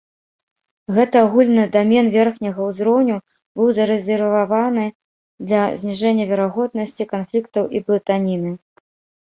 Гэты 0.95 1.17
агульны 1.25 1.65
дамен 1.75 2.05
верхняга 2.15 2.61
ўзроўню 2.69 3.17
быў 3.61 3.67
зарэзерваваны 3.79 4.87
для 5.51 5.61
зніжэння 5.83 6.23
верагоднасці 6.33 7.03
канфліктаў 7.17 7.63
і 7.79 7.87
блытаніны. 7.87 8.51